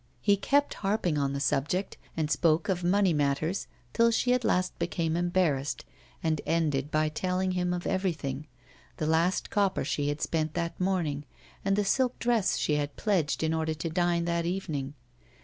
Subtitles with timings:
[0.19, 4.79] He kept harping on the subject, and spoke of money matters till she at last
[4.79, 5.85] became embarrassed,
[6.23, 8.47] and ended by telling him of everything
[8.97, 11.23] the last copper she had spent that morning,
[11.63, 14.95] and the silk dress she had pledged in order to dine that evening.